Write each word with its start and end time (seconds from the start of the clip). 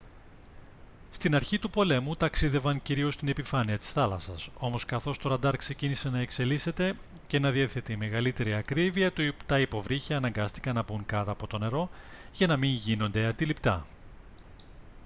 στην 1.11 1.35
αρχή 1.35 1.59
του 1.59 1.69
πολέμου 1.69 2.15
ταξίδευαν 2.15 2.81
κυρίως 2.81 3.13
στην 3.13 3.27
επιφάνεια 3.27 3.77
της 3.77 3.89
θάλασσας 3.89 4.49
όμως 4.57 4.85
καθώς 4.85 5.17
το 5.17 5.29
ραντάρ 5.29 5.57
ξεκίνησε 5.57 6.09
να 6.09 6.19
εξελίσσεται 6.19 6.93
και 7.27 7.39
να 7.39 7.51
διαθέτει 7.51 7.97
μεγαλύτερη 7.97 8.53
ακρίβεια 8.55 9.11
τα 9.45 9.59
υποβρύχια 9.59 10.17
αναγκάστηκαν 10.17 10.75
να 10.75 10.83
μπουν 10.83 11.05
κάτω 11.05 11.31
από 11.31 11.47
το 11.47 11.57
νερό 11.57 11.89
για 12.31 12.47
να 12.47 12.57
μην 12.57 12.69
γίνονται 12.71 13.25
αντιληπτά 13.25 13.85